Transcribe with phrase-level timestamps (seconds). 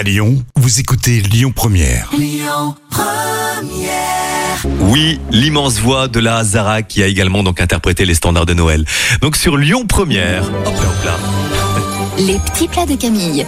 [0.00, 2.10] À Lyon, vous écoutez Lyon Première.
[4.80, 8.86] Oui, l'immense voix de la Zara qui a également donc interprété les standards de Noël.
[9.20, 10.44] Donc sur Lyon Première.
[10.64, 11.16] Hop là, hop là.
[12.16, 13.44] Les petits plats de Camille.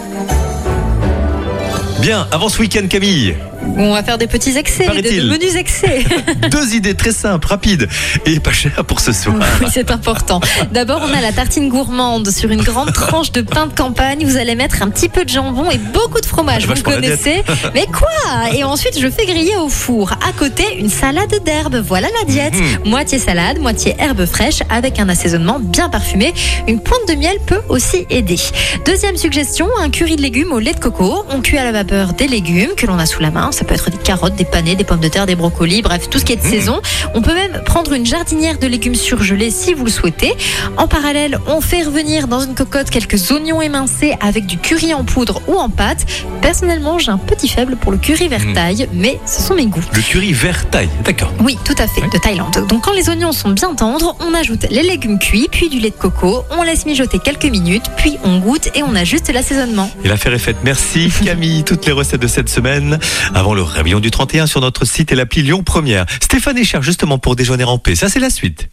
[2.01, 3.35] Bien, avant ce week-end Camille,
[3.77, 5.23] On va faire des petits excès, Paraît-il.
[5.23, 6.03] de menus excès.
[6.51, 7.87] deux idées très simples, rapides
[8.25, 9.35] et pas chères pour ce soir.
[9.61, 10.39] oui, c'est important.
[10.71, 14.25] D'abord, on a la tartine gourmande sur une grande tranche de pain de campagne.
[14.25, 16.67] Vous allez mettre un petit peu de jambon et beaucoup de fromage.
[16.67, 17.43] Vous le connaissez.
[17.73, 18.53] Mais quoi?
[18.55, 20.11] Et ensuite, je fais griller au four.
[20.11, 21.81] À côté, une salade d'herbes.
[21.85, 22.53] Voilà la diète.
[22.53, 22.89] Mhm.
[22.89, 26.33] Moitié salade, moitié herbes fraîches avec un assaisonnement bien parfumé.
[26.67, 28.37] Une pointe de miel peut aussi aider.
[28.85, 31.25] Deuxième suggestion, un curry de légumes au lait de coco.
[31.31, 33.51] On cuit à la vapeur des légumes que l'on a sous la main.
[33.53, 36.19] Ça peut être des carottes, des panais, des pommes de terre, des brocolis, bref, tout
[36.19, 36.81] ce qui est de saison.
[37.13, 40.33] On peut même prendre une jardinière de légumes surgelés si vous le souhaitez.
[40.77, 45.03] En parallèle, on fait revenir dans une cocotte quelques oignons émincés avec du curry en
[45.03, 46.05] poudre ou en pâte.
[46.41, 48.53] Personnellement, j'ai un petit faible pour le curry vert Mm.
[48.53, 49.83] taille, mais ce sont mes goûts.
[49.93, 51.31] Le curry vert taille, d'accord.
[51.39, 52.65] Oui, tout à fait, de Thaïlande.
[52.67, 55.91] Donc quand les oignons sont bien tendres, on ajoute les légumes cuits, puis du lait
[55.91, 59.89] de coco, on laisse mijoter quelques minutes, puis on goûte et on ajuste l'assaisonnement.
[60.03, 60.57] Et l'affaire est faite.
[60.63, 61.63] Merci Camille.
[61.63, 62.99] Toutes les recettes de cette semaine
[63.43, 66.05] avant le réveillon du 31 sur notre site et l'appli Lyon Première.
[66.21, 67.93] Stéphane est cher justement pour déjeuner en paix.
[67.93, 68.69] Ça c'est la suite.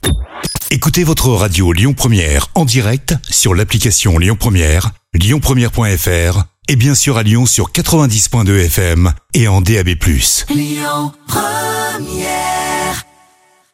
[0.70, 7.16] Écoutez votre radio Lyon Première en direct sur l'application Lyon Première, lyonpremière.fr et bien sûr
[7.16, 9.88] à Lyon sur 90.2 FM et en DAB+.